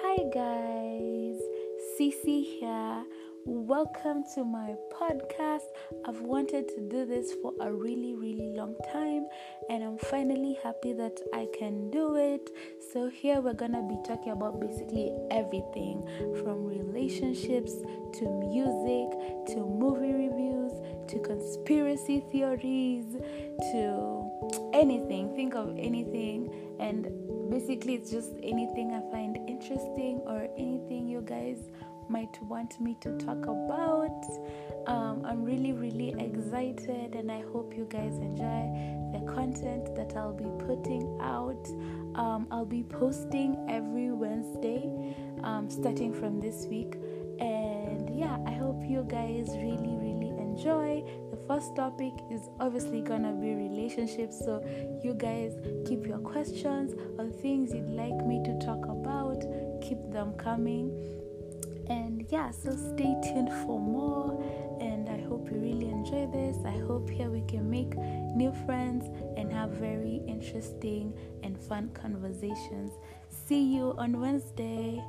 [0.00, 1.40] Hi guys,
[1.98, 3.04] Cece here.
[3.44, 5.64] Welcome to my podcast.
[6.06, 9.26] I've wanted to do this for a really, really long time,
[9.70, 12.50] and I'm finally happy that I can do it.
[12.92, 16.06] So, here we're gonna be talking about basically everything
[16.42, 17.72] from relationships
[18.18, 19.08] to music
[19.54, 20.37] to movie reviews
[21.08, 23.06] to conspiracy theories
[23.72, 25.34] to anything.
[25.34, 27.10] Think of anything, and
[27.50, 31.58] basically, it's just anything I find interesting or anything you guys
[32.08, 34.24] might want me to talk about.
[34.86, 38.70] Um, I'm really, really excited, and I hope you guys enjoy
[39.12, 41.68] the content that I'll be putting out.
[42.14, 46.94] Um, I'll be posting every Wednesday um, starting from this week,
[47.38, 49.97] and yeah, I hope you guys really,
[50.58, 51.04] enjoy.
[51.30, 54.62] The first topic is obviously gonna be relationships, so
[55.04, 55.54] you guys
[55.86, 59.40] keep your questions or things you'd like me to talk about,
[59.80, 60.90] keep them coming.
[61.88, 64.42] And yeah so stay tuned for more.
[64.80, 66.56] And i hope you really enjoy this.
[66.64, 72.90] I hope here we can make new friends and have very interesting and fun conversations.
[73.30, 75.02] See you on wednesday